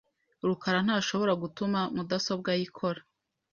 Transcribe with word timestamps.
rukara 0.47 0.79
ntashobora 0.85 1.33
gutuma 1.43 1.79
mudasobwa 1.95 2.49
ye 2.55 2.61
ikora. 2.67 2.99